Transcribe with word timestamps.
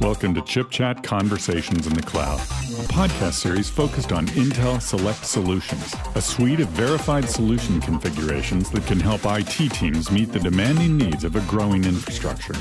Welcome 0.00 0.34
to 0.36 0.40
Chip 0.40 0.70
Chat 0.70 1.02
Conversations 1.02 1.86
in 1.86 1.92
the 1.92 2.00
Cloud, 2.00 2.38
a 2.38 2.88
podcast 2.88 3.34
series 3.34 3.68
focused 3.68 4.12
on 4.12 4.26
Intel 4.28 4.80
Select 4.80 5.26
Solutions, 5.26 5.94
a 6.14 6.22
suite 6.22 6.60
of 6.60 6.68
verified 6.68 7.28
solution 7.28 7.82
configurations 7.82 8.70
that 8.70 8.86
can 8.86 8.98
help 8.98 9.20
IT 9.26 9.50
teams 9.74 10.10
meet 10.10 10.32
the 10.32 10.40
demanding 10.40 10.96
needs 10.96 11.22
of 11.22 11.36
a 11.36 11.40
growing 11.40 11.84
infrastructure. 11.84 12.54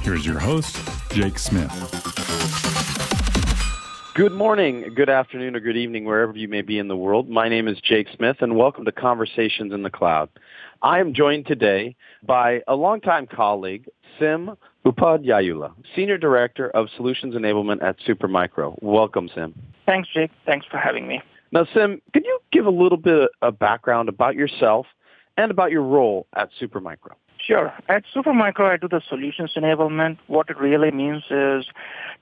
Here's 0.00 0.24
your 0.24 0.38
host, 0.38 0.80
Jake 1.10 1.38
Smith. 1.38 1.70
Good 4.14 4.32
morning, 4.32 4.94
good 4.94 5.10
afternoon, 5.10 5.54
or 5.54 5.60
good 5.60 5.76
evening, 5.76 6.06
wherever 6.06 6.34
you 6.34 6.48
may 6.48 6.62
be 6.62 6.78
in 6.78 6.88
the 6.88 6.96
world. 6.96 7.28
My 7.28 7.50
name 7.50 7.68
is 7.68 7.78
Jake 7.78 8.08
Smith, 8.16 8.38
and 8.40 8.56
welcome 8.56 8.86
to 8.86 8.92
Conversations 8.92 9.70
in 9.74 9.82
the 9.82 9.90
Cloud. 9.90 10.30
I 10.82 10.98
am 10.98 11.14
joined 11.14 11.46
today 11.46 11.94
by 12.24 12.60
a 12.66 12.74
longtime 12.74 13.28
colleague, 13.28 13.88
Sim 14.18 14.56
Upadhyayula, 14.84 15.72
Senior 15.94 16.18
Director 16.18 16.70
of 16.70 16.88
Solutions 16.96 17.36
Enablement 17.36 17.84
at 17.84 17.96
Supermicro. 18.00 18.76
Welcome, 18.82 19.30
Sim. 19.32 19.54
Thanks, 19.86 20.08
Jake. 20.12 20.32
Thanks 20.44 20.66
for 20.68 20.78
having 20.78 21.06
me. 21.06 21.22
Now, 21.52 21.66
Sim, 21.72 22.02
could 22.12 22.24
you 22.24 22.40
give 22.50 22.66
a 22.66 22.70
little 22.70 22.98
bit 22.98 23.30
of 23.42 23.60
background 23.60 24.08
about 24.08 24.34
yourself 24.34 24.86
and 25.36 25.52
about 25.52 25.70
your 25.70 25.82
role 25.82 26.26
at 26.34 26.48
Supermicro? 26.60 27.12
Sure. 27.44 27.74
At 27.88 28.04
Supermicro, 28.14 28.72
I 28.72 28.76
do 28.76 28.86
the 28.86 29.02
solutions 29.08 29.54
enablement. 29.56 30.18
What 30.28 30.48
it 30.48 30.58
really 30.58 30.92
means 30.92 31.24
is 31.28 31.64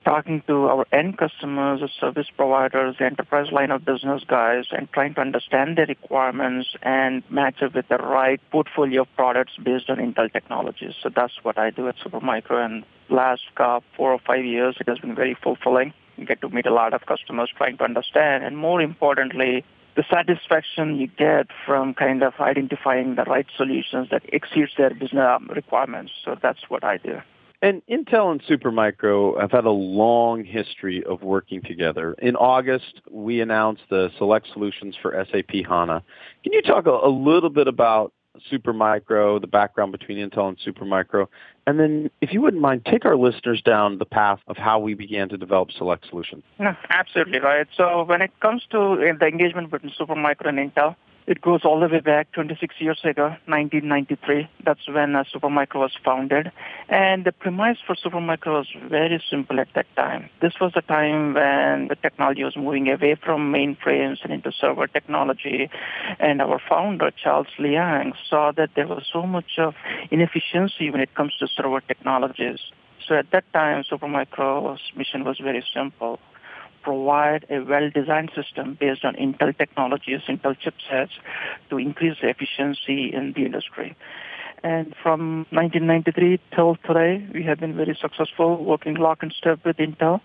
talking 0.03 0.41
to 0.47 0.65
our 0.65 0.87
end 0.91 1.19
customers, 1.19 1.81
the 1.81 1.89
service 1.99 2.25
providers, 2.35 2.95
the 2.97 3.05
enterprise 3.05 3.51
line 3.51 3.69
of 3.69 3.85
business 3.85 4.23
guys, 4.27 4.65
and 4.71 4.91
trying 4.91 5.13
to 5.13 5.21
understand 5.21 5.77
their 5.77 5.85
requirements 5.85 6.69
and 6.81 7.21
match 7.29 7.61
it 7.61 7.75
with 7.75 7.87
the 7.87 7.97
right 7.97 8.41
portfolio 8.49 9.03
of 9.03 9.15
products 9.15 9.53
based 9.63 9.91
on 9.91 9.97
Intel 9.97 10.31
technologies. 10.33 10.95
So 11.03 11.09
that's 11.15 11.33
what 11.43 11.59
I 11.59 11.69
do 11.69 11.87
at 11.87 11.97
Supermicro. 11.97 12.65
And 12.65 12.83
last 13.09 13.43
uh, 13.57 13.79
four 13.95 14.11
or 14.13 14.19
five 14.25 14.43
years, 14.43 14.77
it 14.79 14.89
has 14.89 14.97
been 14.97 15.13
very 15.13 15.37
fulfilling. 15.43 15.93
You 16.17 16.25
get 16.25 16.41
to 16.41 16.49
meet 16.49 16.65
a 16.65 16.73
lot 16.73 16.95
of 16.95 17.05
customers 17.05 17.51
trying 17.55 17.77
to 17.77 17.83
understand, 17.83 18.43
and 18.43 18.57
more 18.57 18.81
importantly, 18.81 19.63
the 20.01 20.15
satisfaction 20.15 20.95
you 20.95 21.07
get 21.07 21.47
from 21.65 21.93
kind 21.93 22.23
of 22.23 22.33
identifying 22.39 23.15
the 23.15 23.23
right 23.23 23.45
solutions 23.55 24.07
that 24.09 24.23
exceeds 24.33 24.71
their 24.77 24.89
business 24.91 25.27
um, 25.35 25.47
requirements. 25.53 26.11
So 26.25 26.35
that's 26.41 26.59
what 26.69 26.83
I 26.83 26.97
do. 26.97 27.19
And 27.61 27.83
Intel 27.87 28.31
and 28.31 28.41
Supermicro 28.43 29.39
have 29.39 29.51
had 29.51 29.65
a 29.65 29.71
long 29.71 30.43
history 30.43 31.03
of 31.03 31.21
working 31.21 31.61
together. 31.61 32.15
In 32.19 32.35
August, 32.35 33.01
we 33.11 33.41
announced 33.41 33.83
the 33.91 34.09
select 34.17 34.47
solutions 34.51 34.95
for 34.99 35.13
SAP 35.31 35.67
HANA. 35.67 36.03
Can 36.43 36.53
you 36.53 36.63
talk 36.63 36.87
a, 36.87 36.89
a 36.89 37.11
little 37.11 37.51
bit 37.51 37.67
about 37.67 38.13
Supermicro, 38.51 39.39
the 39.39 39.47
background 39.47 39.91
between 39.91 40.17
Intel 40.17 40.47
and 40.47 40.57
Supermicro, 40.65 41.27
and 41.67 41.79
then 41.79 42.09
if 42.21 42.33
you 42.33 42.41
wouldn't 42.41 42.61
mind, 42.61 42.85
take 42.85 43.05
our 43.05 43.15
listeners 43.15 43.61
down 43.61 43.97
the 43.97 44.05
path 44.05 44.39
of 44.47 44.57
how 44.57 44.79
we 44.79 44.93
began 44.93 45.29
to 45.29 45.37
develop 45.37 45.71
select 45.71 46.07
solutions. 46.09 46.43
No, 46.59 46.75
absolutely 46.89 47.39
right. 47.39 47.67
So 47.75 48.03
when 48.03 48.21
it 48.21 48.31
comes 48.39 48.63
to 48.71 48.79
uh, 48.79 49.13
the 49.19 49.27
engagement 49.27 49.69
between 49.69 49.93
Supermicro 49.93 50.47
and 50.47 50.57
Intel, 50.57 50.95
it 51.27 51.41
goes 51.41 51.61
all 51.63 51.79
the 51.79 51.87
way 51.87 51.99
back 51.99 52.31
26 52.33 52.75
years 52.79 52.99
ago, 53.03 53.29
1993. 53.45 54.49
That's 54.65 54.87
when 54.87 55.15
uh, 55.15 55.23
Supermicro 55.33 55.75
was 55.75 55.91
founded. 56.03 56.51
And 56.89 57.25
the 57.25 57.31
premise 57.31 57.77
for 57.85 57.95
Supermicro 57.95 58.59
was 58.59 58.67
very 58.89 59.23
simple 59.29 59.59
at 59.59 59.67
that 59.75 59.85
time. 59.95 60.29
This 60.41 60.53
was 60.59 60.71
the 60.73 60.81
time 60.81 61.33
when 61.33 61.87
the 61.87 61.95
technology 61.95 62.43
was 62.43 62.57
moving 62.57 62.89
away 62.89 63.15
from 63.15 63.53
mainframes 63.53 64.23
and 64.23 64.33
into 64.33 64.51
server 64.51 64.87
technology. 64.87 65.69
And 66.19 66.41
our 66.41 66.59
founder, 66.67 67.11
Charles 67.11 67.47
Liang, 67.59 68.13
saw 68.29 68.51
that 68.53 68.71
there 68.75 68.87
was 68.87 69.07
so 69.11 69.23
much 69.25 69.57
of 69.57 69.75
inefficiency 70.09 70.89
when 70.89 71.01
it 71.01 71.13
comes 71.15 71.33
to 71.39 71.47
server 71.47 71.81
technologies. 71.81 72.59
So 73.07 73.15
at 73.15 73.31
that 73.31 73.45
time, 73.53 73.83
Supermicro's 73.83 74.81
mission 74.95 75.23
was 75.23 75.37
very 75.39 75.63
simple 75.73 76.19
provide 76.81 77.45
a 77.49 77.59
well-designed 77.59 78.31
system 78.35 78.77
based 78.79 79.05
on 79.05 79.15
Intel 79.15 79.57
technologies, 79.57 80.21
Intel 80.27 80.55
chipsets, 80.57 81.11
to 81.69 81.77
increase 81.77 82.17
the 82.21 82.29
efficiency 82.29 83.13
in 83.13 83.33
the 83.35 83.45
industry. 83.45 83.95
And 84.63 84.95
from 85.01 85.47
1993 85.49 86.39
till 86.55 86.75
today, 86.85 87.27
we 87.33 87.43
have 87.43 87.59
been 87.59 87.75
very 87.75 87.97
successful 87.99 88.63
working 88.63 88.95
lock 88.95 89.23
and 89.23 89.33
step 89.33 89.59
with 89.65 89.77
Intel. 89.77 90.21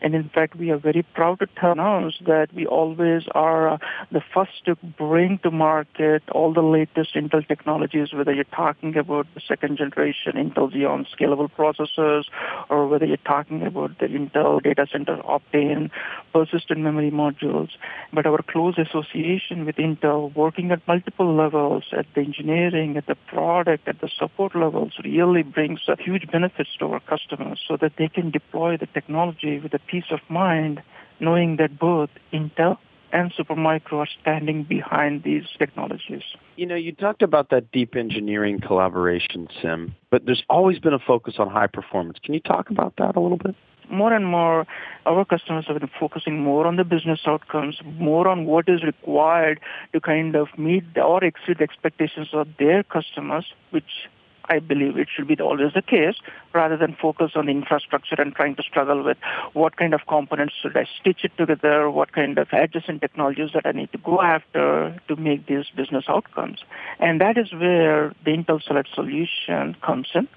And 0.00 0.14
in 0.14 0.28
fact, 0.28 0.56
we 0.56 0.70
are 0.70 0.78
very 0.78 1.02
proud 1.14 1.40
to 1.40 1.70
announce 1.70 2.14
that 2.26 2.48
we 2.54 2.66
always 2.66 3.22
are 3.34 3.68
uh, 3.68 3.78
the 4.10 4.22
first 4.34 4.64
to 4.66 4.76
bring 4.98 5.38
to 5.42 5.50
market 5.50 6.22
all 6.30 6.52
the 6.52 6.62
latest 6.62 7.14
Intel 7.14 7.46
technologies, 7.46 8.12
whether 8.12 8.32
you're 8.32 8.44
talking 8.44 8.96
about 8.96 9.26
the 9.34 9.40
second 9.40 9.78
generation 9.78 10.32
Intel 10.34 10.72
Xeon 10.72 11.06
scalable 11.14 11.50
processors, 11.50 12.24
or 12.68 12.86
whether 12.88 13.06
you're 13.06 13.16
talking 13.18 13.62
about 13.62 13.98
the 13.98 14.06
Intel 14.06 14.62
data 14.62 14.86
center 14.90 15.16
Optane 15.18 15.90
persistent 16.32 16.80
memory 16.80 17.10
modules. 17.10 17.70
But 18.12 18.26
our 18.26 18.42
close 18.42 18.78
association 18.78 19.64
with 19.64 19.76
Intel, 19.76 20.34
working 20.34 20.70
at 20.70 20.86
multiple 20.86 21.34
levels, 21.34 21.84
at 21.92 22.06
the 22.14 22.20
engineering, 22.20 22.96
at 22.96 23.06
the 23.06 23.16
product, 23.26 23.88
at 23.88 24.00
the 24.00 24.10
support 24.18 24.54
levels, 24.54 24.92
really 25.04 25.42
brings 25.42 25.80
huge 25.98 26.30
benefits 26.30 26.70
to 26.78 26.86
our 26.86 27.00
customers 27.00 27.60
so 27.66 27.76
that 27.80 27.92
they 27.98 28.08
can 28.08 28.30
deploy 28.30 28.76
the 28.76 28.86
technology 28.86 29.58
with 29.58 29.72
a 29.74 29.78
peace 29.86 30.10
of 30.10 30.20
mind 30.28 30.82
knowing 31.20 31.56
that 31.56 31.78
both 31.78 32.10
Intel 32.32 32.78
and 33.12 33.32
Supermicro 33.32 33.94
are 33.94 34.08
standing 34.20 34.64
behind 34.64 35.22
these 35.22 35.44
technologies. 35.58 36.22
You 36.56 36.66
know, 36.66 36.74
you 36.74 36.92
talked 36.92 37.22
about 37.22 37.50
that 37.50 37.70
deep 37.72 37.96
engineering 37.96 38.60
collaboration, 38.60 39.48
Sim, 39.62 39.94
but 40.10 40.26
there's 40.26 40.42
always 40.50 40.78
been 40.78 40.92
a 40.92 40.98
focus 40.98 41.34
on 41.38 41.48
high 41.48 41.68
performance. 41.68 42.18
Can 42.22 42.34
you 42.34 42.40
talk 42.40 42.68
about 42.70 42.94
that 42.98 43.16
a 43.16 43.20
little 43.20 43.38
bit? 43.38 43.54
More 43.88 44.12
and 44.12 44.26
more, 44.26 44.66
our 45.06 45.24
customers 45.24 45.66
have 45.68 45.78
been 45.78 45.88
focusing 46.00 46.40
more 46.42 46.66
on 46.66 46.74
the 46.74 46.82
business 46.82 47.20
outcomes, 47.24 47.80
more 47.84 48.26
on 48.26 48.44
what 48.44 48.68
is 48.68 48.82
required 48.82 49.60
to 49.92 50.00
kind 50.00 50.34
of 50.34 50.48
meet 50.58 50.82
or 50.96 51.22
exceed 51.22 51.58
the 51.58 51.62
expectations 51.62 52.28
of 52.32 52.48
their 52.58 52.82
customers, 52.82 53.46
which 53.70 54.08
I 54.48 54.58
believe 54.58 54.96
it 54.96 55.08
should 55.14 55.28
be 55.28 55.36
always 55.40 55.72
the 55.74 55.82
case, 55.82 56.16
rather 56.52 56.76
than 56.76 56.96
focus 57.00 57.32
on 57.34 57.46
the 57.46 57.52
infrastructure 57.52 58.16
and 58.18 58.34
trying 58.34 58.56
to 58.56 58.62
struggle 58.62 59.02
with 59.02 59.18
what 59.52 59.76
kind 59.76 59.94
of 59.94 60.00
components 60.08 60.54
should 60.60 60.76
I 60.76 60.86
stitch 61.00 61.24
it 61.24 61.36
together, 61.36 61.90
what 61.90 62.12
kind 62.12 62.38
of 62.38 62.48
adjacent 62.52 63.00
technologies 63.00 63.50
that 63.54 63.66
I 63.66 63.72
need 63.72 63.92
to 63.92 63.98
go 63.98 64.20
after 64.20 65.00
to 65.08 65.16
make 65.16 65.46
these 65.46 65.66
business 65.76 66.04
outcomes. 66.08 66.60
And 66.98 67.20
that 67.20 67.36
is 67.36 67.52
where 67.52 68.14
the 68.24 68.30
Intel 68.30 68.62
Select 68.62 68.88
solution 68.94 69.76
comes 69.82 70.08
in 70.14 70.28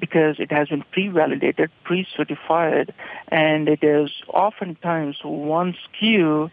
because 0.00 0.36
it 0.38 0.50
has 0.50 0.68
been 0.68 0.84
pre-validated, 0.92 1.70
pre-certified, 1.84 2.92
and 3.28 3.68
it 3.68 3.82
is 3.82 4.10
oftentimes 4.28 5.16
one 5.22 5.74
SKU 5.86 6.50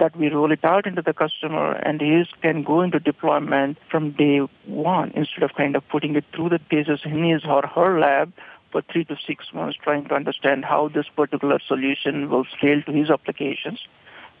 that 0.00 0.16
we 0.16 0.28
roll 0.28 0.50
it 0.50 0.64
out 0.64 0.86
into 0.86 1.02
the 1.02 1.12
customer 1.12 1.72
and 1.72 2.00
he 2.00 2.24
can 2.42 2.64
go 2.64 2.80
into 2.80 2.98
deployment 2.98 3.78
from 3.90 4.10
day 4.12 4.40
one 4.66 5.12
instead 5.14 5.44
of 5.44 5.54
kind 5.54 5.76
of 5.76 5.88
putting 5.88 6.16
it 6.16 6.24
through 6.34 6.48
the 6.48 6.58
paces 6.58 7.00
in 7.04 7.22
his 7.22 7.42
or 7.44 7.64
her 7.66 8.00
lab 8.00 8.32
for 8.72 8.82
three 8.92 9.04
to 9.04 9.16
six 9.26 9.46
months 9.52 9.76
trying 9.82 10.04
to 10.06 10.14
understand 10.14 10.64
how 10.64 10.88
this 10.88 11.06
particular 11.14 11.58
solution 11.66 12.30
will 12.30 12.44
scale 12.56 12.82
to 12.82 12.92
his 12.92 13.10
applications 13.10 13.80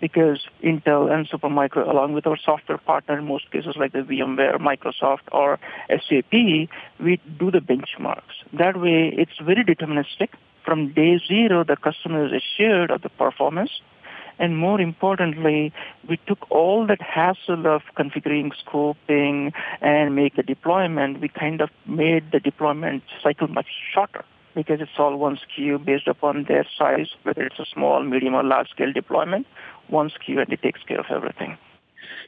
because 0.00 0.40
Intel 0.64 1.12
and 1.12 1.28
Supermicro, 1.28 1.86
along 1.86 2.14
with 2.14 2.26
our 2.26 2.38
software 2.42 2.78
partner 2.78 3.18
in 3.18 3.26
most 3.26 3.50
cases 3.50 3.76
like 3.76 3.92
the 3.92 3.98
VMware, 3.98 4.56
Microsoft, 4.58 5.28
or 5.30 5.58
SAP, 5.90 6.32
we 6.32 7.20
do 7.38 7.50
the 7.50 7.58
benchmarks. 7.58 8.36
That 8.54 8.80
way, 8.80 9.12
it's 9.14 9.38
very 9.44 9.62
deterministic. 9.62 10.30
From 10.64 10.94
day 10.94 11.20
zero, 11.28 11.64
the 11.64 11.76
customer 11.76 12.24
is 12.26 12.32
assured 12.32 12.90
of 12.90 13.02
the 13.02 13.10
performance 13.10 13.70
and 14.40 14.56
more 14.56 14.80
importantly, 14.80 15.72
we 16.08 16.18
took 16.26 16.50
all 16.50 16.86
that 16.86 17.02
hassle 17.02 17.66
of 17.66 17.82
configuring, 17.96 18.50
scoping, 18.64 19.52
and 19.82 20.16
make 20.16 20.34
the 20.34 20.42
deployment. 20.42 21.20
We 21.20 21.28
kind 21.28 21.60
of 21.60 21.68
made 21.86 22.32
the 22.32 22.40
deployment 22.40 23.02
cycle 23.22 23.48
much 23.48 23.66
shorter 23.94 24.24
because 24.54 24.80
it's 24.80 24.98
all 24.98 25.16
one 25.16 25.38
SKU 25.38 25.84
based 25.84 26.08
upon 26.08 26.46
their 26.48 26.66
size, 26.76 27.10
whether 27.22 27.42
it's 27.42 27.58
a 27.58 27.66
small, 27.72 28.02
medium, 28.02 28.34
or 28.34 28.42
large 28.42 28.70
scale 28.70 28.92
deployment, 28.92 29.46
one 29.88 30.10
SKU 30.10 30.40
and 30.40 30.52
it 30.52 30.62
takes 30.62 30.82
care 30.84 30.98
of 30.98 31.06
everything. 31.10 31.58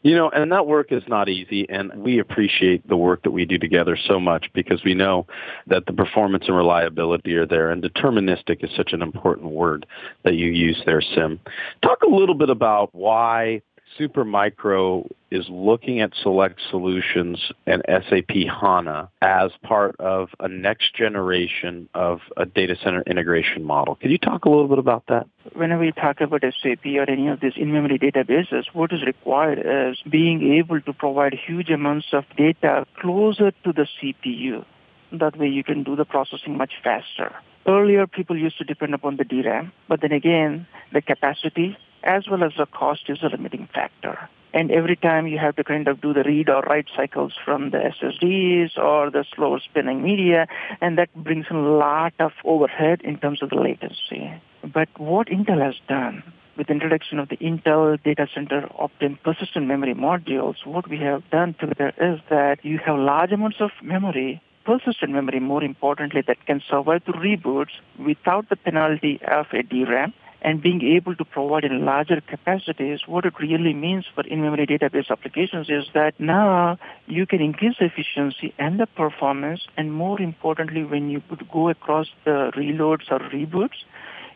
You 0.02 0.14
know, 0.14 0.30
and 0.30 0.50
that 0.52 0.66
work 0.66 0.90
is 0.90 1.02
not 1.06 1.28
easy, 1.28 1.68
and 1.68 1.92
we 1.96 2.18
appreciate 2.18 2.86
the 2.88 2.96
work 2.96 3.22
that 3.24 3.30
we 3.30 3.44
do 3.44 3.58
together 3.58 3.96
so 4.08 4.18
much 4.18 4.50
because 4.54 4.82
we 4.84 4.94
know 4.94 5.26
that 5.66 5.86
the 5.86 5.92
performance 5.92 6.44
and 6.46 6.56
reliability 6.56 7.36
are 7.36 7.46
there, 7.46 7.70
and 7.70 7.82
deterministic 7.82 8.64
is 8.64 8.70
such 8.76 8.92
an 8.92 9.02
important 9.02 9.50
word 9.50 9.86
that 10.24 10.34
you 10.34 10.50
use 10.50 10.80
there, 10.86 11.02
Sim. 11.02 11.40
Talk 11.82 12.02
a 12.02 12.08
little 12.08 12.34
bit 12.34 12.50
about 12.50 12.94
why 12.94 13.62
Supermicro 13.98 15.08
is 15.30 15.46
looking 15.48 16.00
at 16.00 16.12
Select 16.22 16.60
Solutions 16.70 17.52
and 17.66 17.82
SAP 17.88 18.30
HANA 18.60 19.10
as 19.20 19.50
part 19.62 19.96
of 19.98 20.28
a 20.40 20.48
next 20.48 20.94
generation 20.94 21.88
of 21.94 22.20
a 22.36 22.44
data 22.46 22.76
center 22.82 23.02
integration 23.02 23.64
model. 23.64 23.94
Can 23.94 24.10
you 24.10 24.18
talk 24.18 24.44
a 24.44 24.48
little 24.48 24.68
bit 24.68 24.78
about 24.78 25.04
that? 25.08 25.26
Whenever 25.54 25.82
we 25.82 25.92
talk 25.92 26.20
about 26.20 26.42
SAP 26.42 26.84
or 26.86 27.10
any 27.10 27.28
of 27.28 27.40
these 27.40 27.54
in-memory 27.56 27.98
databases, 27.98 28.64
what 28.72 28.92
is 28.92 29.02
required 29.04 29.58
is 29.58 29.98
being 30.10 30.54
able 30.58 30.80
to 30.80 30.92
provide 30.92 31.34
huge 31.34 31.70
amounts 31.70 32.08
of 32.12 32.24
data 32.36 32.86
closer 33.00 33.52
to 33.64 33.72
the 33.72 33.86
CPU 34.00 34.64
That 35.12 35.38
way 35.38 35.48
you 35.48 35.64
can 35.64 35.82
do 35.82 35.96
the 35.96 36.04
processing 36.04 36.56
much 36.56 36.72
faster. 36.82 37.34
Earlier, 37.66 38.06
people 38.06 38.36
used 38.36 38.58
to 38.58 38.64
depend 38.64 38.94
upon 38.94 39.16
the 39.16 39.24
DRAM, 39.24 39.72
but 39.88 40.00
then 40.00 40.12
again, 40.12 40.66
the 40.92 41.00
capacity 41.00 41.76
as 42.04 42.28
well 42.28 42.44
as 42.44 42.52
the 42.56 42.66
cost 42.66 43.08
is 43.08 43.22
a 43.22 43.28
limiting 43.28 43.68
factor. 43.74 44.28
And 44.54 44.70
every 44.70 44.96
time 44.96 45.26
you 45.26 45.38
have 45.38 45.56
to 45.56 45.64
kind 45.64 45.88
of 45.88 46.00
do 46.00 46.12
the 46.12 46.24
read 46.24 46.50
or 46.50 46.60
write 46.62 46.86
cycles 46.94 47.32
from 47.42 47.70
the 47.70 47.78
SSDs 47.78 48.76
or 48.76 49.10
the 49.10 49.24
slower 49.34 49.60
spinning 49.60 50.02
media, 50.02 50.46
and 50.80 50.98
that 50.98 51.14
brings 51.14 51.46
in 51.48 51.56
a 51.56 51.68
lot 51.76 52.12
of 52.18 52.32
overhead 52.44 53.00
in 53.02 53.18
terms 53.18 53.42
of 53.42 53.50
the 53.50 53.56
latency. 53.56 54.30
But 54.62 54.88
what 54.98 55.28
Intel 55.28 55.60
has 55.64 55.76
done 55.88 56.22
with 56.58 56.66
the 56.66 56.74
introduction 56.74 57.18
of 57.18 57.30
the 57.30 57.38
Intel 57.38 58.02
Data 58.02 58.26
Center 58.34 58.68
Optane 58.78 59.18
persistent 59.22 59.66
memory 59.66 59.94
modules, 59.94 60.66
what 60.66 60.88
we 60.88 60.98
have 60.98 61.28
done 61.30 61.54
together 61.58 61.94
is 61.98 62.20
that 62.28 62.62
you 62.62 62.78
have 62.84 62.98
large 62.98 63.32
amounts 63.32 63.60
of 63.60 63.70
memory 63.82 64.42
persistent 64.64 65.12
memory, 65.12 65.40
more 65.40 65.62
importantly, 65.62 66.22
that 66.26 66.46
can 66.46 66.62
survive 66.68 67.02
the 67.06 67.12
reboots 67.12 67.72
without 67.98 68.48
the 68.48 68.56
penalty 68.56 69.20
of 69.26 69.46
a 69.52 69.62
DRAM 69.62 70.14
and 70.42 70.62
being 70.62 70.82
able 70.82 71.14
to 71.16 71.24
provide 71.24 71.64
in 71.64 71.84
larger 71.84 72.20
capacities, 72.20 73.00
what 73.06 73.24
it 73.24 73.34
really 73.40 73.72
means 73.72 74.04
for 74.14 74.26
in-memory 74.26 74.66
database 74.66 75.10
applications 75.10 75.70
is 75.70 75.84
that 75.94 76.18
now 76.18 76.78
you 77.06 77.26
can 77.26 77.40
increase 77.40 77.76
efficiency 77.80 78.52
and 78.58 78.78
the 78.80 78.86
performance, 78.86 79.62
and 79.76 79.92
more 79.92 80.20
importantly, 80.20 80.84
when 80.84 81.10
you 81.10 81.22
would 81.30 81.48
go 81.50 81.68
across 81.68 82.08
the 82.24 82.50
reloads 82.56 83.10
or 83.10 83.20
reboots, 83.20 83.84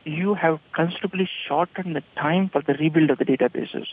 you 0.06 0.35
have 0.35 0.61
considerably 0.73 1.29
shortened 1.49 1.97
the 1.97 2.03
time 2.17 2.49
for 2.49 2.62
the 2.62 2.75
rebuild 2.75 3.11
of 3.11 3.19
the 3.19 3.25
databases. 3.25 3.87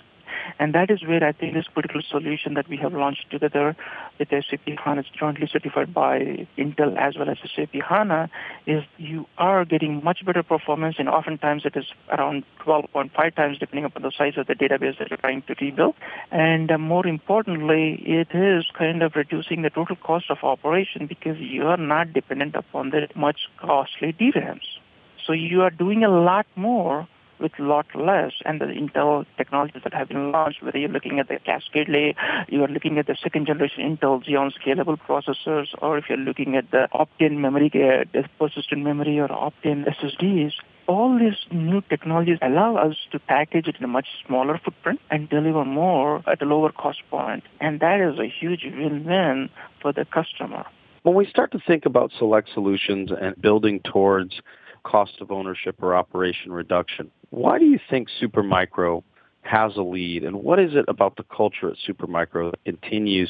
And 0.59 0.73
that 0.75 0.91
is 0.91 1.03
where 1.03 1.23
I 1.23 1.31
think 1.31 1.53
this 1.53 1.67
particular 1.67 2.03
solution 2.07 2.53
that 2.53 2.67
we 2.67 2.77
have 2.77 2.93
launched 2.93 3.31
together 3.31 3.75
with 4.19 4.29
SAP 4.29 4.77
HANA, 4.77 5.01
it's 5.01 5.09
jointly 5.09 5.47
certified 5.51 5.93
by 5.93 6.47
Intel 6.57 6.95
as 6.97 7.17
well 7.17 7.29
as 7.29 7.37
SAP 7.55 7.73
HANA, 7.73 8.29
is 8.67 8.83
you 8.97 9.25
are 9.37 9.65
getting 9.65 10.03
much 10.03 10.23
better 10.25 10.43
performance 10.43 10.97
and 10.99 11.09
oftentimes 11.09 11.65
it 11.65 11.75
is 11.75 11.85
around 12.09 12.43
12.5 12.59 13.35
times 13.35 13.57
depending 13.57 13.85
upon 13.85 14.03
the 14.03 14.11
size 14.15 14.37
of 14.37 14.45
the 14.47 14.53
database 14.53 14.99
that 14.99 15.09
you're 15.09 15.17
trying 15.17 15.41
to 15.43 15.55
rebuild. 15.59 15.95
And 16.31 16.71
uh, 16.71 16.77
more 16.77 17.07
importantly, 17.07 18.03
it 18.05 18.27
is 18.33 18.65
kind 18.77 19.01
of 19.01 19.15
reducing 19.15 19.63
the 19.63 19.69
total 19.69 19.95
cost 19.95 20.29
of 20.29 20.37
operation 20.43 21.07
because 21.07 21.39
you 21.39 21.63
are 21.67 21.77
not 21.77 22.13
dependent 22.13 22.55
upon 22.55 22.91
the 22.91 23.07
much 23.15 23.47
costly 23.57 24.11
DRAMs. 24.11 24.79
So 25.25 25.33
you 25.33 25.61
are 25.61 25.69
doing 25.69 26.03
a 26.03 26.09
lot 26.09 26.45
more 26.55 27.07
with 27.39 27.51
a 27.59 27.63
lot 27.63 27.85
less. 27.93 28.33
And 28.45 28.59
the 28.59 28.65
Intel 28.65 29.25
technologies 29.37 29.81
that 29.83 29.93
have 29.93 30.07
been 30.07 30.31
launched, 30.31 30.63
whether 30.63 30.77
you're 30.77 30.89
looking 30.89 31.19
at 31.19 31.27
the 31.27 31.39
Cascade 31.39 31.89
Lake, 31.89 32.15
you 32.47 32.63
are 32.63 32.67
looking 32.67 32.97
at 32.97 33.07
the 33.07 33.15
second 33.21 33.45
generation 33.45 33.97
Intel 33.97 34.23
Xeon 34.25 34.51
scalable 34.59 34.97
processors, 34.97 35.67
or 35.81 35.97
if 35.97 36.05
you're 36.09 36.17
looking 36.17 36.55
at 36.55 36.71
the 36.71 36.87
Optane 36.93 37.37
memory, 37.37 37.71
uh, 37.75 38.21
persistent 38.39 38.83
memory 38.83 39.19
or 39.19 39.27
Optane 39.27 39.85
SSDs, 39.85 40.53
all 40.87 41.17
these 41.17 41.37
new 41.51 41.81
technologies 41.81 42.37
allow 42.41 42.75
us 42.75 42.95
to 43.11 43.19
package 43.19 43.67
it 43.67 43.75
in 43.77 43.83
a 43.83 43.87
much 43.87 44.07
smaller 44.25 44.59
footprint 44.63 44.99
and 45.09 45.29
deliver 45.29 45.63
more 45.63 46.21
at 46.27 46.41
a 46.41 46.45
lower 46.45 46.71
cost 46.71 47.01
point. 47.09 47.43
And 47.61 47.79
that 47.79 48.01
is 48.01 48.19
a 48.19 48.27
huge 48.27 48.63
win-win 48.65 49.49
for 49.81 49.93
the 49.93 50.05
customer. 50.05 50.65
When 51.03 51.15
we 51.15 51.25
start 51.25 51.51
to 51.51 51.59
think 51.59 51.85
about 51.85 52.11
select 52.17 52.49
solutions 52.53 53.11
and 53.11 53.41
building 53.41 53.81
towards 53.81 54.41
cost 54.83 55.21
of 55.21 55.31
ownership 55.31 55.75
or 55.81 55.95
operation 55.95 56.51
reduction. 56.51 57.11
Why 57.29 57.59
do 57.59 57.65
you 57.65 57.79
think 57.89 58.09
Supermicro 58.21 59.03
has 59.41 59.75
a 59.75 59.81
lead, 59.81 60.23
and 60.23 60.37
what 60.37 60.59
is 60.59 60.71
it 60.73 60.85
about 60.87 61.17
the 61.17 61.23
culture 61.23 61.69
at 61.69 61.75
Supermicro 61.87 62.51
that 62.51 62.63
continues 62.63 63.29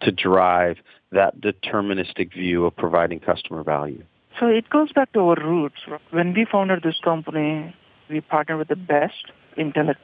to 0.00 0.10
drive 0.10 0.78
that 1.12 1.40
deterministic 1.40 2.32
view 2.32 2.66
of 2.66 2.76
providing 2.76 3.20
customer 3.20 3.62
value? 3.62 4.02
So 4.40 4.46
it 4.46 4.68
goes 4.70 4.92
back 4.92 5.12
to 5.12 5.20
our 5.20 5.36
roots. 5.36 5.76
When 6.10 6.34
we 6.34 6.46
founded 6.50 6.82
this 6.82 6.98
company, 7.04 7.74
we 8.10 8.20
partnered 8.20 8.58
with 8.58 8.68
the 8.68 8.76
best 8.76 9.30
Intel 9.56 9.94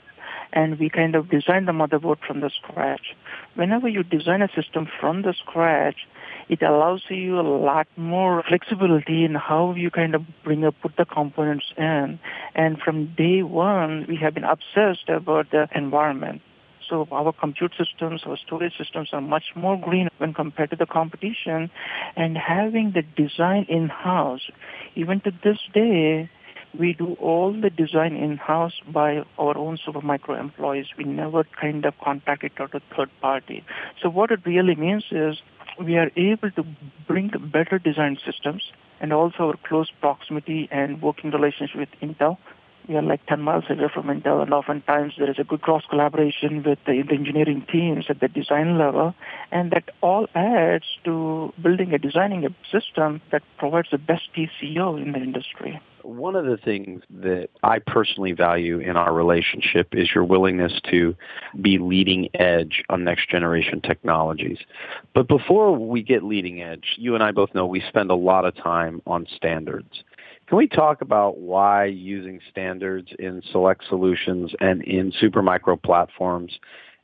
and 0.53 0.79
we 0.79 0.89
kind 0.89 1.15
of 1.15 1.31
designed 1.31 1.69
the 1.69 1.73
motherboard 1.73 2.19
from 2.27 2.41
the 2.41 2.51
scratch. 2.51 3.15
Whenever 3.55 3.89
you 3.89 4.03
design 4.03 4.43
a 4.43 4.49
system 4.55 4.89
from 5.01 5.23
the 5.23 5.35
scratch, 5.35 6.07
it 6.49 6.63
allows 6.63 7.03
you 7.09 7.39
a 7.39 7.43
lot 7.43 7.87
more 7.97 8.43
flexibility 8.49 9.25
in 9.25 9.35
how 9.35 9.75
you 9.75 9.91
kind 9.91 10.15
of 10.15 10.23
bring 10.45 10.65
up, 10.65 10.75
put 10.83 10.97
the 10.97 11.05
components 11.05 11.67
in. 11.77 12.19
And 12.55 12.79
from 12.79 13.15
day 13.17 13.43
one, 13.43 14.07
we 14.09 14.17
have 14.17 14.35
been 14.35 14.45
obsessed 14.45 15.09
about 15.09 15.51
the 15.51 15.69
environment. 15.75 16.41
So 16.89 17.07
our 17.13 17.33
compute 17.35 17.75
systems, 17.77 18.23
our 18.25 18.39
storage 18.39 18.73
systems 18.79 19.11
are 19.13 19.21
much 19.21 19.45
more 19.55 19.79
green 19.79 20.09
when 20.17 20.33
compared 20.33 20.71
to 20.71 20.77
the 20.77 20.87
competition. 20.87 21.71
And 22.17 22.39
having 22.39 22.93
the 22.95 23.03
design 23.03 23.67
in-house, 23.69 24.49
even 24.95 25.21
to 25.21 25.31
this 25.45 25.59
day, 25.75 26.31
we 26.79 26.93
do 26.95 27.15
all 27.15 27.53
the 27.53 27.71
design 27.71 28.15
in-house 28.15 28.75
by 28.93 29.25
our 29.39 29.57
own 29.57 29.79
Supermicro 29.79 30.39
employees. 30.39 30.87
We 30.97 31.05
never 31.05 31.45
kind 31.61 31.85
of 31.85 31.95
contract 31.99 32.45
it 32.45 32.53
out 32.59 32.73
to 32.73 32.81
third 32.97 33.11
party. 33.21 33.65
So 34.03 34.09
what 34.09 34.31
it 34.31 34.41
really 34.45 34.75
means 34.75 35.05
is 35.11 35.37
we 35.83 35.97
are 35.97 36.11
able 36.17 36.51
to 36.53 36.65
bring 37.07 37.31
better 37.53 37.79
design 37.79 38.19
systems 38.25 38.63
and 39.01 39.13
also 39.13 39.45
our 39.45 39.55
close 39.67 39.91
proximity 40.01 40.69
and 40.71 41.01
working 41.01 41.31
relationship 41.31 41.77
with 41.77 41.89
Intel. 42.03 42.37
We 42.89 42.97
are 42.97 43.03
like 43.03 43.25
10 43.27 43.43
miles 43.43 43.65
away 43.69 43.91
from 43.93 44.07
Intel, 44.07 44.41
and 44.43 44.53
oftentimes 44.53 45.15
there 45.19 45.31
is 45.31 45.39
a 45.39 45.45
good 45.45 45.61
cross 45.61 45.83
collaboration 45.91 46.63
with 46.63 46.79
the, 46.87 47.03
the 47.03 47.15
engineering 47.15 47.67
teams 47.71 48.07
at 48.09 48.21
the 48.21 48.29
design 48.29 48.79
level, 48.79 49.15
and 49.53 49.71
that 49.73 49.91
all 50.01 50.27
adds 50.35 50.87
to 51.05 51.53
building 51.63 51.93
a 51.93 51.99
designing 51.99 52.47
a 52.47 52.51
system 52.73 53.21
that 53.31 53.43
provides 53.59 53.89
the 53.91 53.99
best 53.99 54.23
TCO 54.35 55.01
in 55.01 55.13
the 55.13 55.19
industry 55.19 55.81
one 56.03 56.37
of 56.37 56.45
the 56.45 56.57
things 56.57 57.03
that 57.11 57.49
I 57.63 57.79
personally 57.79 58.33
value 58.33 58.79
in 58.79 58.97
our 58.97 59.13
relationship 59.13 59.89
is 59.93 60.09
your 60.15 60.25
willingness 60.25 60.81
to 60.91 61.15
be 61.61 61.79
leading 61.79 62.29
edge 62.35 62.83
on 62.89 63.05
next 63.05 63.29
generation 63.29 63.81
technologies. 63.81 64.59
But 65.15 65.29
before 65.29 65.77
we 65.77 66.03
get 66.03 66.23
leading 66.23 66.63
edge, 66.63 66.95
you 66.97 67.15
and 67.15 67.23
I 67.23 67.33
both 67.33 67.55
know 67.55 67.67
we 67.67 67.83
spend 67.89 68.11
a 68.11 68.15
lot 68.15 68.45
of 68.45 68.55
time 68.57 69.03
on 69.07 69.27
standards. 69.37 70.03
Can 70.47 70.57
we 70.57 70.67
talk 70.67 71.03
about 71.03 71.39
why 71.39 71.85
using 71.85 72.41
standards 72.51 73.13
in 73.19 73.43
select 73.53 73.85
solutions 73.89 74.55
and 74.61 74.83
in 74.83 75.13
Supermicro 75.13 75.83
platforms 75.83 76.59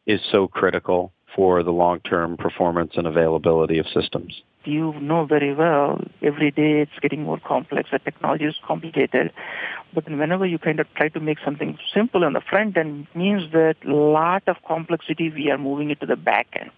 is 0.07 0.21
so 0.33 0.49
critical 0.49 1.13
for 1.37 1.63
the 1.63 1.71
long-term 1.71 2.37
performance 2.39 2.93
and 2.97 3.07
availability 3.07 3.79
of 3.79 3.87
systems? 3.89 4.43
You 4.67 4.93
know 5.01 5.25
very 5.25 5.55
well, 5.55 6.01
every 6.23 6.51
day 6.51 6.81
it's 6.81 6.99
getting 7.01 7.23
more 7.23 7.39
complex. 7.39 7.91
The 7.93 7.99
technology 7.99 8.45
is 8.45 8.57
complicated. 8.67 9.33
But 9.95 10.09
whenever 10.09 10.47
you 10.47 10.59
kind 10.59 10.81
of 10.81 10.93
try 10.95 11.09
to 11.09 11.21
make 11.21 11.39
something 11.45 11.79
simple 11.93 12.25
on 12.25 12.33
the 12.33 12.41
front 12.41 12.77
end, 12.77 13.07
it 13.13 13.19
means 13.19 13.53
that 13.53 13.77
a 13.87 13.93
lot 13.93 14.43
of 14.47 14.57
complexity, 14.67 15.31
we 15.31 15.51
are 15.51 15.59
moving 15.59 15.91
it 15.91 16.01
to 16.01 16.07
the 16.07 16.17
back 16.17 16.49
end 16.59 16.71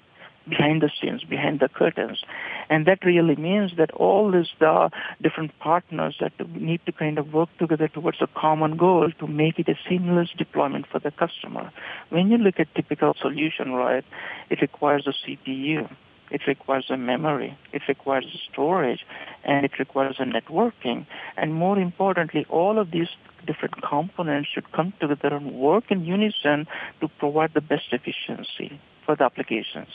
behind 0.49 0.83
the 0.83 0.91
scenes, 1.01 1.25
behind 1.25 1.61
the 1.61 1.69
curtains. 1.69 2.23
And 2.71 2.87
that 2.87 3.05
really 3.05 3.37
means 3.37 3.73
that 3.79 3.91
all 3.93 4.31
these 4.31 4.51
the 4.61 4.91
different 5.23 5.59
partners 5.59 6.17
that 6.21 6.33
need 6.55 6.81
to 6.87 6.93
kind 6.93 7.19
of 7.19 7.33
work 7.33 7.49
together 7.59 7.89
towards 7.89 8.21
a 8.21 8.29
common 8.29 8.77
goal 8.77 9.11
to 9.19 9.27
make 9.27 9.59
it 9.59 9.69
a 9.69 9.75
seamless 9.89 10.31
deployment 10.37 10.87
for 10.87 10.99
the 10.99 11.11
customer. 11.11 11.73
When 12.11 12.31
you 12.31 12.39
look 12.39 12.61
at 12.61 12.75
typical 12.75 13.15
solution, 13.21 13.73
right, 13.73 14.05
it 14.51 14.61
requires 14.61 15.07
a 15.07 15.13
CPU 15.13 15.89
it 16.31 16.47
requires 16.47 16.87
a 16.91 16.97
memory, 16.97 17.57
it 17.73 17.83
requires 17.89 18.25
storage, 18.51 19.05
and 19.45 19.65
it 19.65 19.79
requires 19.79 20.17
a 20.19 20.25
networking. 20.25 21.07
And 21.37 21.55
more 21.55 21.79
importantly, 21.79 22.47
all 22.49 22.79
of 22.79 22.91
these 22.91 23.09
different 23.47 23.81
components 23.83 24.49
should 24.53 24.71
come 24.73 24.93
together 25.01 25.35
and 25.35 25.53
work 25.53 25.85
in 25.91 26.05
unison 26.05 26.67
to 27.01 27.09
provide 27.19 27.55
the 27.55 27.61
best 27.61 27.93
efficiency 27.93 28.81
for 29.05 29.15
the 29.15 29.25
applications. 29.25 29.89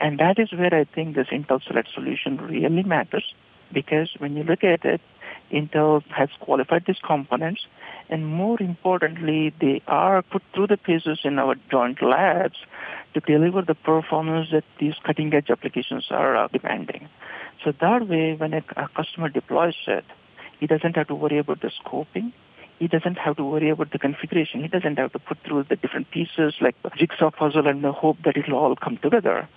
And 0.00 0.18
that 0.18 0.38
is 0.38 0.52
where 0.52 0.74
I 0.74 0.84
think 0.84 1.14
this 1.14 1.28
Intel 1.28 1.62
Select 1.62 1.88
solution 1.92 2.38
really 2.38 2.82
matters 2.82 3.34
because 3.72 4.10
when 4.18 4.36
you 4.36 4.44
look 4.44 4.64
at 4.64 4.84
it, 4.84 5.00
Intel 5.52 6.02
has 6.10 6.28
qualified 6.40 6.84
these 6.86 7.00
components 7.04 7.66
and 8.08 8.26
more 8.26 8.60
importantly, 8.60 9.52
they 9.60 9.82
are 9.86 10.22
put 10.22 10.42
through 10.54 10.68
the 10.68 10.76
paces 10.76 11.20
in 11.24 11.38
our 11.38 11.56
joint 11.70 12.02
labs 12.02 12.56
to 13.16 13.20
deliver 13.20 13.62
the 13.62 13.74
performance 13.74 14.48
that 14.52 14.64
these 14.78 14.92
cutting 15.02 15.32
edge 15.32 15.48
applications 15.48 16.06
are 16.10 16.36
uh, 16.36 16.48
demanding. 16.48 17.08
So 17.64 17.72
that 17.80 18.06
way, 18.06 18.34
when 18.34 18.52
a, 18.52 18.62
a 18.76 18.88
customer 18.94 19.30
deploys 19.30 19.74
it, 19.86 20.04
he 20.60 20.66
doesn't 20.66 20.96
have 20.96 21.08
to 21.08 21.14
worry 21.14 21.38
about 21.38 21.62
the 21.62 21.70
scoping. 21.82 22.32
He 22.78 22.88
doesn't 22.88 23.16
have 23.16 23.36
to 23.38 23.44
worry 23.44 23.70
about 23.70 23.90
the 23.90 23.98
configuration. 23.98 24.60
He 24.60 24.68
doesn't 24.68 24.98
have 24.98 25.12
to 25.12 25.18
put 25.18 25.38
through 25.46 25.64
the 25.70 25.76
different 25.76 26.10
pieces 26.10 26.56
like 26.60 26.76
the 26.82 26.90
jigsaw 26.90 27.30
puzzle 27.30 27.66
and 27.66 27.82
hope 27.86 28.18
that 28.26 28.36
it'll 28.36 28.58
all 28.58 28.76
come 28.76 28.98
together. 28.98 29.48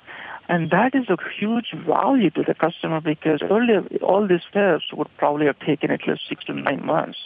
And 0.48 0.72
that 0.72 0.96
is 0.96 1.10
a 1.10 1.18
huge 1.38 1.74
value 1.86 2.30
to 2.32 2.44
the 2.44 2.54
customer 2.54 3.02
because 3.02 3.42
earlier 3.42 3.84
all 4.02 4.26
these 4.26 4.46
steps 4.50 4.86
would 4.94 5.10
probably 5.18 5.48
have 5.48 5.60
taken 5.60 5.92
at 5.92 6.08
least 6.08 6.22
six 6.30 6.46
to 6.46 6.54
nine 6.54 6.86
months 6.86 7.20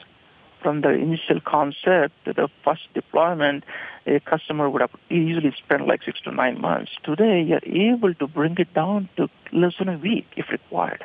from 0.64 0.82
the 0.82 0.90
initial 0.90 1.40
concept 1.42 2.14
to 2.26 2.34
the 2.34 2.50
first 2.64 2.88
deployment, 2.94 3.64
a 4.08 4.20
customer 4.22 4.70
would 4.70 4.82
have 4.82 4.96
easily 5.10 5.54
spent 5.58 5.88
like 5.88 6.04
six 6.04 6.22
to 6.22 6.32
nine 6.32 6.60
months. 6.60 6.92
Today, 7.04 7.42
you're 7.42 7.92
able 7.94 8.14
to 8.16 8.28
bring 8.28 8.56
it 8.58 8.74
down 8.74 9.10
to 9.18 9.30
less 9.52 9.74
than 9.78 9.90
a 9.90 9.98
week 9.98 10.26
if 10.36 10.50
required. 10.50 11.04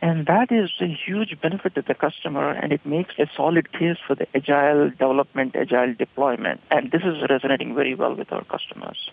And 0.00 0.26
that 0.26 0.52
is 0.52 0.70
a 0.80 0.86
huge 0.86 1.40
benefit 1.40 1.74
to 1.76 1.82
the 1.82 1.94
customer, 1.94 2.50
and 2.50 2.72
it 2.72 2.84
makes 2.84 3.14
a 3.18 3.26
solid 3.34 3.72
case 3.72 3.96
for 4.06 4.14
the 4.14 4.26
agile 4.34 4.90
development, 4.90 5.56
agile 5.56 5.94
deployment. 5.94 6.60
And 6.70 6.90
this 6.90 7.02
is 7.04 7.22
resonating 7.30 7.74
very 7.74 7.94
well 7.94 8.14
with 8.14 8.30
our 8.30 8.44
customers. 8.44 9.10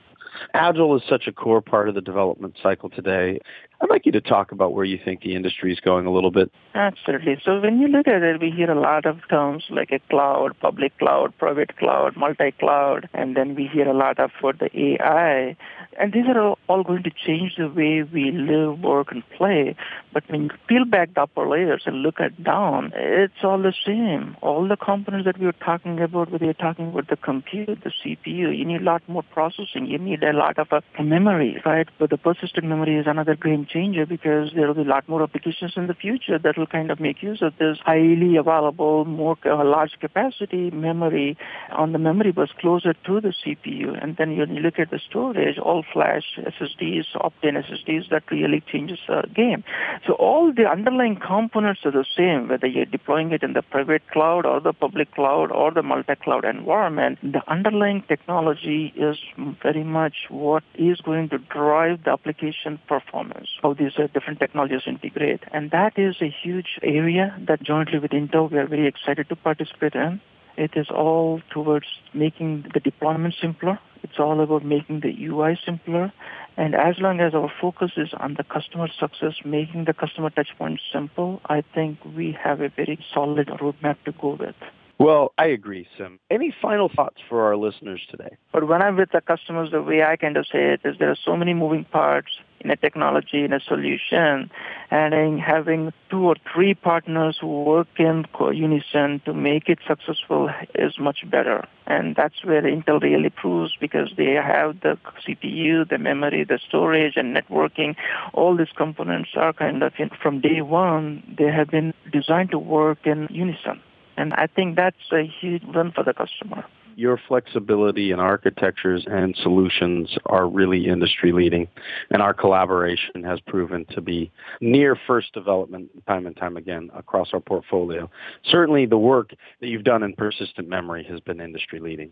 Agile 0.53 0.97
is 0.97 1.03
such 1.07 1.27
a 1.27 1.31
core 1.31 1.61
part 1.61 1.87
of 1.87 1.95
the 1.95 2.01
development 2.01 2.57
cycle 2.61 2.89
today. 2.89 3.39
I'd 3.81 3.89
like 3.89 4.05
you 4.05 4.11
to 4.11 4.21
talk 4.21 4.51
about 4.51 4.73
where 4.73 4.85
you 4.85 4.99
think 5.03 5.21
the 5.21 5.35
industry 5.35 5.73
is 5.73 5.79
going 5.79 6.05
a 6.05 6.11
little 6.11 6.29
bit. 6.29 6.51
Absolutely. 6.75 7.41
So 7.43 7.59
when 7.59 7.79
you 7.79 7.87
look 7.87 8.07
at 8.07 8.21
it, 8.21 8.39
we 8.39 8.51
hear 8.51 8.69
a 8.69 8.79
lot 8.79 9.07
of 9.07 9.17
terms 9.27 9.63
like 9.71 9.91
a 9.91 9.99
cloud, 10.09 10.51
public 10.59 10.95
cloud, 10.99 11.35
private 11.39 11.75
cloud, 11.77 12.15
multi-cloud, 12.15 13.09
and 13.13 13.35
then 13.35 13.55
we 13.55 13.67
hear 13.67 13.87
a 13.87 13.93
lot 13.93 14.19
of 14.19 14.29
for 14.39 14.53
the 14.53 14.69
AI. 14.79 15.57
And 15.99 16.13
these 16.13 16.25
are 16.27 16.55
all 16.69 16.83
going 16.83 17.03
to 17.03 17.09
change 17.09 17.55
the 17.57 17.69
way 17.69 18.03
we 18.03 18.31
live, 18.31 18.79
work, 18.81 19.11
and 19.11 19.23
play. 19.35 19.75
But 20.13 20.23
when 20.29 20.43
you 20.43 20.49
peel 20.67 20.85
back 20.85 21.15
the 21.15 21.23
upper 21.23 21.47
layers 21.47 21.83
and 21.85 22.03
look 22.03 22.19
at 22.19 22.43
down, 22.43 22.91
it's 22.95 23.43
all 23.43 23.61
the 23.61 23.73
same. 23.85 24.37
All 24.41 24.67
the 24.67 24.77
components 24.77 25.25
that 25.25 25.39
we 25.39 25.47
were 25.47 25.53
talking 25.53 25.99
about, 25.99 26.31
whether 26.31 26.45
you're 26.45 26.53
talking 26.53 26.89
about 26.89 27.07
the 27.09 27.17
compute, 27.17 27.83
the 27.83 27.91
CPU, 27.91 28.55
you 28.55 28.63
need 28.63 28.81
a 28.81 28.85
lot 28.85 29.01
more 29.07 29.23
processing. 29.23 29.87
You 29.87 29.97
need 29.97 30.23
a 30.23 30.33
lot 30.33 30.59
of 30.59 30.71
uh, 30.71 30.81
memory, 31.01 31.61
right? 31.65 31.87
But 31.97 32.11
the 32.11 32.17
persistent 32.17 32.65
memory 32.65 32.97
is 32.97 33.07
another 33.07 33.35
game 33.35 33.67
changer 33.71 34.05
because 34.05 34.51
there 34.55 34.67
will 34.67 34.73
be 34.73 34.81
a 34.81 34.85
lot 34.85 35.07
more 35.07 35.23
applications 35.23 35.73
in 35.75 35.87
the 35.87 35.93
future 35.93 36.37
that 36.39 36.57
will 36.57 36.67
kind 36.67 36.91
of 36.91 36.99
make 36.99 37.21
use 37.21 37.41
of 37.41 37.53
this 37.57 37.77
highly 37.85 38.35
available, 38.35 39.05
more 39.05 39.37
uh, 39.45 39.63
large 39.63 39.93
capacity 39.99 40.69
memory 40.71 41.37
on 41.71 41.91
the 41.91 41.99
memory 41.99 42.31
bus 42.31 42.49
closer 42.59 42.93
to 42.93 43.21
the 43.21 43.33
CPU. 43.43 44.01
And 44.01 44.17
then 44.17 44.37
when 44.37 44.55
you 44.55 44.61
look 44.61 44.79
at 44.79 44.91
the 44.91 44.99
storage, 44.99 45.57
all 45.57 45.83
flash 45.93 46.23
SSDs, 46.37 47.05
Optane 47.15 47.63
SSDs, 47.65 48.09
that 48.09 48.23
really 48.31 48.61
changes 48.71 48.99
the 49.07 49.23
game. 49.33 49.63
So 50.07 50.13
all 50.13 50.53
the 50.53 50.65
underlying 50.69 51.17
components 51.17 51.81
are 51.85 51.91
the 51.91 52.05
same, 52.17 52.47
whether 52.49 52.67
you're 52.67 52.85
deploying 52.85 53.31
it 53.31 53.43
in 53.43 53.53
the 53.53 53.61
private 53.61 54.03
cloud 54.11 54.45
or 54.45 54.59
the 54.59 54.73
public 54.73 55.13
cloud 55.13 55.51
or 55.51 55.71
the 55.71 55.83
multi-cloud 55.83 56.45
environment. 56.45 57.19
The 57.21 57.41
underlying 57.47 58.03
technology 58.07 58.93
is 58.95 59.17
very 59.61 59.83
much 59.83 60.15
what 60.29 60.63
is 60.75 60.99
going 61.01 61.29
to 61.29 61.37
drive 61.37 62.03
the 62.03 62.11
application 62.11 62.79
performance, 62.87 63.49
how 63.61 63.73
these 63.73 63.93
uh, 63.97 64.07
different 64.13 64.39
technologies 64.39 64.81
integrate. 64.85 65.41
And 65.51 65.71
that 65.71 65.97
is 65.97 66.15
a 66.21 66.33
huge 66.43 66.79
area 66.83 67.37
that 67.47 67.61
jointly 67.61 67.99
with 67.99 68.11
Intel 68.11 68.51
we 68.51 68.57
are 68.57 68.67
very 68.67 68.87
excited 68.87 69.29
to 69.29 69.35
participate 69.35 69.95
in. 69.95 70.21
It 70.57 70.71
is 70.75 70.89
all 70.89 71.41
towards 71.49 71.87
making 72.13 72.71
the 72.73 72.79
deployment 72.79 73.35
simpler. 73.41 73.79
It's 74.03 74.19
all 74.19 74.41
about 74.41 74.65
making 74.65 75.01
the 75.01 75.15
UI 75.25 75.59
simpler. 75.65 76.11
And 76.57 76.75
as 76.75 76.95
long 76.99 77.19
as 77.21 77.33
our 77.33 77.51
focus 77.61 77.91
is 77.95 78.09
on 78.19 78.35
the 78.35 78.43
customer 78.43 78.87
success, 78.99 79.35
making 79.45 79.85
the 79.85 79.93
customer 79.93 80.29
touchpoints 80.29 80.81
simple, 80.91 81.41
I 81.45 81.63
think 81.73 81.99
we 82.03 82.37
have 82.43 82.59
a 82.61 82.69
very 82.69 82.99
solid 83.13 83.47
roadmap 83.47 83.97
to 84.05 84.11
go 84.11 84.35
with. 84.39 84.55
Well, 85.01 85.33
I 85.39 85.47
agree, 85.47 85.87
Sim. 85.97 86.19
Any 86.29 86.53
final 86.61 86.87
thoughts 86.87 87.17
for 87.27 87.41
our 87.41 87.57
listeners 87.57 88.05
today? 88.11 88.37
But 88.53 88.67
when 88.67 88.83
I'm 88.83 88.97
with 88.97 89.09
the 89.11 89.21
customers, 89.21 89.71
the 89.71 89.81
way 89.81 90.03
I 90.03 90.15
kind 90.15 90.37
of 90.37 90.45
say 90.45 90.73
it 90.73 90.81
is 90.85 90.99
there 90.99 91.09
are 91.09 91.17
so 91.25 91.35
many 91.35 91.55
moving 91.55 91.85
parts 91.85 92.27
in 92.59 92.69
a 92.69 92.75
technology, 92.75 93.43
in 93.43 93.51
a 93.51 93.59
solution, 93.59 94.51
and 94.91 95.13
in 95.15 95.39
having 95.39 95.91
two 96.11 96.25
or 96.25 96.35
three 96.53 96.75
partners 96.75 97.39
who 97.41 97.63
work 97.63 97.87
in 97.97 98.25
unison 98.53 99.23
to 99.25 99.33
make 99.33 99.69
it 99.69 99.79
successful 99.87 100.51
is 100.75 100.99
much 100.99 101.27
better. 101.31 101.67
And 101.87 102.15
that's 102.15 102.45
where 102.45 102.61
Intel 102.61 103.01
really 103.01 103.31
proves 103.31 103.75
because 103.81 104.13
they 104.17 104.33
have 104.33 104.81
the 104.81 104.99
CPU, 105.27 105.89
the 105.89 105.97
memory, 105.97 106.43
the 106.43 106.59
storage, 106.59 107.13
and 107.15 107.35
networking. 107.35 107.95
All 108.35 108.55
these 108.55 108.75
components 108.77 109.31
are 109.35 109.51
kind 109.51 109.81
of, 109.81 109.93
in, 109.97 110.11
from 110.21 110.41
day 110.41 110.61
one, 110.61 111.23
they 111.39 111.51
have 111.51 111.69
been 111.69 111.91
designed 112.11 112.51
to 112.51 112.59
work 112.59 113.07
in 113.07 113.27
unison. 113.31 113.81
And 114.17 114.33
I 114.33 114.47
think 114.47 114.75
that's 114.75 114.95
a 115.11 115.23
huge 115.23 115.63
win 115.73 115.91
for 115.91 116.03
the 116.03 116.13
customer. 116.13 116.65
Your 116.95 117.19
flexibility 117.27 118.11
in 118.11 118.19
architectures 118.19 119.05
and 119.09 119.35
solutions 119.41 120.17
are 120.25 120.47
really 120.47 120.87
industry 120.87 121.31
leading, 121.31 121.67
and 122.09 122.21
our 122.21 122.33
collaboration 122.33 123.23
has 123.23 123.39
proven 123.39 123.85
to 123.91 124.01
be 124.01 124.29
near 124.59 124.97
first 125.07 125.33
development 125.33 125.89
time 126.05 126.27
and 126.27 126.35
time 126.35 126.57
again 126.57 126.91
across 126.93 127.29
our 127.33 127.39
portfolio. 127.39 128.09
Certainly, 128.43 128.87
the 128.87 128.97
work 128.97 129.31
that 129.61 129.67
you've 129.67 129.85
done 129.85 130.03
in 130.03 130.13
persistent 130.13 130.67
memory 130.67 131.05
has 131.09 131.21
been 131.21 131.39
industry 131.39 131.79
leading. 131.79 132.11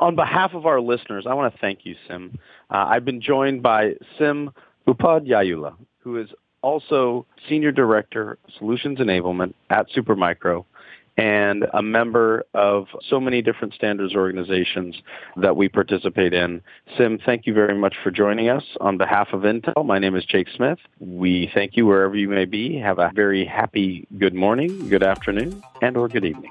On 0.00 0.16
behalf 0.16 0.54
of 0.54 0.66
our 0.66 0.80
listeners, 0.80 1.26
I 1.28 1.34
want 1.34 1.52
to 1.52 1.60
thank 1.60 1.80
you, 1.84 1.94
Sim. 2.08 2.38
Uh, 2.70 2.86
I've 2.88 3.04
been 3.04 3.20
joined 3.20 3.62
by 3.62 3.92
Sim 4.18 4.50
Upadhyayula, 4.88 5.74
who 5.98 6.16
is 6.16 6.30
also 6.62 7.26
Senior 7.48 7.72
Director, 7.72 8.38
Solutions 8.58 8.98
Enablement 8.98 9.52
at 9.70 9.86
Supermicro 9.90 10.64
and 11.16 11.66
a 11.72 11.82
member 11.82 12.44
of 12.54 12.86
so 13.08 13.20
many 13.20 13.40
different 13.42 13.74
standards 13.74 14.14
organizations 14.14 14.96
that 15.36 15.56
we 15.56 15.68
participate 15.68 16.34
in. 16.34 16.60
Sim, 16.96 17.18
thank 17.24 17.46
you 17.46 17.54
very 17.54 17.74
much 17.74 17.94
for 18.02 18.10
joining 18.10 18.48
us. 18.48 18.64
On 18.80 18.98
behalf 18.98 19.28
of 19.32 19.42
Intel, 19.42 19.86
my 19.86 19.98
name 19.98 20.16
is 20.16 20.24
Jake 20.24 20.48
Smith. 20.56 20.78
We 20.98 21.50
thank 21.54 21.76
you 21.76 21.86
wherever 21.86 22.16
you 22.16 22.28
may 22.28 22.46
be. 22.46 22.78
Have 22.78 22.98
a 22.98 23.12
very 23.14 23.44
happy 23.44 24.06
good 24.18 24.34
morning, 24.34 24.88
good 24.88 25.02
afternoon, 25.02 25.62
and 25.82 25.96
or 25.96 26.08
good 26.08 26.24
evening. 26.24 26.50